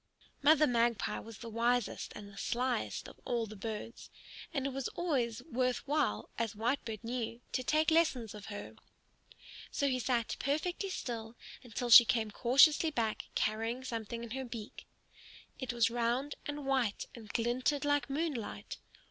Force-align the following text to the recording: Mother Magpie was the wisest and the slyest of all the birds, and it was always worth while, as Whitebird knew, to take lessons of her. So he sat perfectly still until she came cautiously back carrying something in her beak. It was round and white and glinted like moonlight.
Mother 0.41 0.65
Magpie 0.65 1.19
was 1.19 1.37
the 1.37 1.47
wisest 1.49 2.11
and 2.15 2.27
the 2.27 2.35
slyest 2.35 3.07
of 3.07 3.19
all 3.23 3.45
the 3.45 3.55
birds, 3.55 4.09
and 4.51 4.65
it 4.65 4.73
was 4.73 4.87
always 4.95 5.43
worth 5.43 5.87
while, 5.87 6.27
as 6.39 6.53
Whitebird 6.55 7.03
knew, 7.03 7.39
to 7.51 7.63
take 7.63 7.91
lessons 7.91 8.33
of 8.33 8.47
her. 8.47 8.73
So 9.71 9.87
he 9.87 9.99
sat 9.99 10.37
perfectly 10.39 10.89
still 10.89 11.35
until 11.61 11.91
she 11.91 12.03
came 12.03 12.31
cautiously 12.31 12.89
back 12.89 13.25
carrying 13.35 13.83
something 13.83 14.23
in 14.23 14.31
her 14.31 14.43
beak. 14.43 14.87
It 15.59 15.71
was 15.71 15.91
round 15.91 16.33
and 16.47 16.65
white 16.65 17.05
and 17.13 17.29
glinted 17.29 17.85
like 17.85 18.09
moonlight. 18.09 18.77